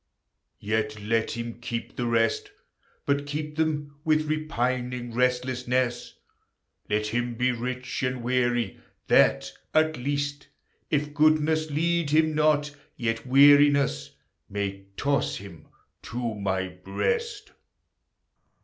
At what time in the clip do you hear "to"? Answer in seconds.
16.01-16.33